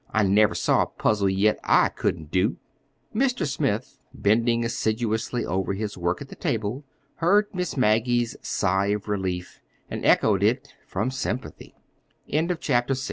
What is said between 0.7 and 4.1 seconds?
a puzzle yet I couldn't do!" Mr. Smith,